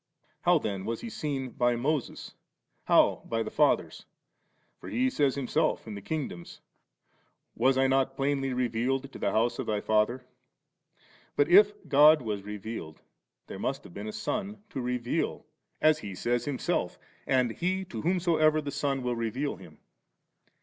[0.41, 2.33] How then was He seen by Moses,
[2.85, 4.05] how by the Others?
[4.79, 6.59] for He says Himself in the Kingdoms,
[7.55, 10.21] 'Was I not plainly revealed to the house of thy fathers?'
[11.37, 12.99] But if God was revealed,
[13.45, 15.45] there must have been a Son to reveal,
[15.81, 16.97] as He says Himself,'
[17.37, 19.77] And he to whomsoever the Son will reveal Him.'